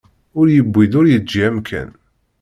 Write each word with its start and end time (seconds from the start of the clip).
Ur 0.39 0.47
yewwiḍ 0.55 0.93
ur 0.99 1.05
yeǧǧi 1.07 1.39
amekkan. 1.47 1.89